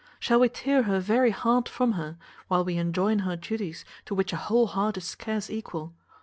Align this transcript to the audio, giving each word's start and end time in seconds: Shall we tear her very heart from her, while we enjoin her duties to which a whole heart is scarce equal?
Shall 0.19 0.39
we 0.39 0.49
tear 0.49 0.81
her 0.81 0.99
very 0.99 1.29
heart 1.29 1.69
from 1.69 1.91
her, 1.91 2.17
while 2.47 2.65
we 2.65 2.75
enjoin 2.77 3.19
her 3.19 3.35
duties 3.35 3.85
to 4.07 4.15
which 4.15 4.33
a 4.33 4.37
whole 4.37 4.65
heart 4.65 4.97
is 4.97 5.05
scarce 5.05 5.47
equal? 5.47 5.93